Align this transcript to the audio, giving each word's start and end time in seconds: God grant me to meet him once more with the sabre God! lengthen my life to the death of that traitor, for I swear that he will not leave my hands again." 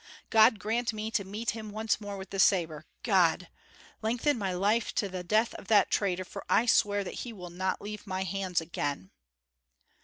God 0.31 0.57
grant 0.57 0.93
me 0.93 1.11
to 1.11 1.23
meet 1.23 1.51
him 1.51 1.69
once 1.69 2.01
more 2.01 2.17
with 2.17 2.31
the 2.31 2.39
sabre 2.39 2.87
God! 3.03 3.49
lengthen 4.01 4.35
my 4.35 4.51
life 4.51 4.95
to 4.95 5.07
the 5.07 5.23
death 5.23 5.53
of 5.53 5.67
that 5.67 5.91
traitor, 5.91 6.25
for 6.25 6.43
I 6.49 6.65
swear 6.65 7.03
that 7.03 7.19
he 7.21 7.31
will 7.31 7.51
not 7.51 7.79
leave 7.83 8.07
my 8.07 8.23
hands 8.23 8.59
again." 8.61 9.11